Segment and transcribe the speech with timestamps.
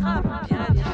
[0.00, 0.87] rattrape bien